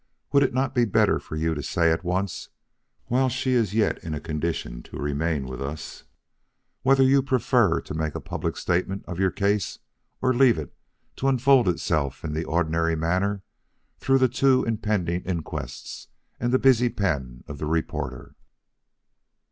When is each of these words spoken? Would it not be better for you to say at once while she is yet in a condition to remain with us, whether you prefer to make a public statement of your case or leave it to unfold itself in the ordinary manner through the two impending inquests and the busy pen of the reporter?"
Would 0.31 0.41
it 0.41 0.51
not 0.51 0.73
be 0.73 0.85
better 0.85 1.19
for 1.19 1.35
you 1.35 1.53
to 1.53 1.61
say 1.61 1.91
at 1.91 2.03
once 2.03 2.49
while 3.05 3.29
she 3.29 3.51
is 3.51 3.75
yet 3.75 4.03
in 4.03 4.15
a 4.15 4.19
condition 4.19 4.81
to 4.81 4.97
remain 4.97 5.45
with 5.45 5.61
us, 5.61 6.05
whether 6.81 7.03
you 7.03 7.21
prefer 7.21 7.79
to 7.81 7.93
make 7.93 8.15
a 8.15 8.19
public 8.19 8.57
statement 8.57 9.05
of 9.05 9.19
your 9.19 9.29
case 9.29 9.77
or 10.19 10.33
leave 10.33 10.57
it 10.57 10.73
to 11.17 11.27
unfold 11.27 11.67
itself 11.67 12.23
in 12.25 12.33
the 12.33 12.45
ordinary 12.45 12.95
manner 12.95 13.43
through 13.99 14.17
the 14.17 14.27
two 14.27 14.63
impending 14.63 15.21
inquests 15.23 16.07
and 16.39 16.51
the 16.51 16.57
busy 16.57 16.89
pen 16.89 17.43
of 17.45 17.59
the 17.59 17.67
reporter?" 17.67 18.33